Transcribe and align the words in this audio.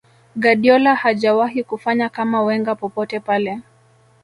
guardiola 0.35 0.95
hajawahi 0.95 1.63
kufanya 1.63 2.09
kama 2.09 2.43
wenger 2.43 2.77
popote 2.77 3.19
pale 3.19 3.59